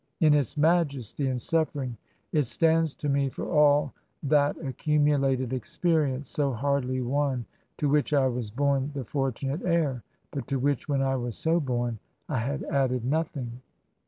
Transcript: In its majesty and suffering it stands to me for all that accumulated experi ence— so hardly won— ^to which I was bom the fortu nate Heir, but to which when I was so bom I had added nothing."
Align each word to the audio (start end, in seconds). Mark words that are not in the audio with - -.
In 0.19 0.33
its 0.33 0.57
majesty 0.57 1.27
and 1.27 1.39
suffering 1.39 1.95
it 2.31 2.47
stands 2.47 2.95
to 2.95 3.07
me 3.07 3.29
for 3.29 3.47
all 3.47 3.93
that 4.23 4.57
accumulated 4.57 5.51
experi 5.51 6.15
ence— 6.15 6.27
so 6.27 6.53
hardly 6.53 7.01
won— 7.01 7.45
^to 7.77 7.87
which 7.87 8.11
I 8.11 8.25
was 8.25 8.49
bom 8.49 8.89
the 8.95 9.01
fortu 9.01 9.43
nate 9.49 9.61
Heir, 9.63 10.01
but 10.31 10.47
to 10.47 10.57
which 10.57 10.89
when 10.89 11.03
I 11.03 11.17
was 11.17 11.37
so 11.37 11.59
bom 11.59 11.99
I 12.27 12.39
had 12.39 12.63
added 12.63 13.05
nothing." 13.05 13.61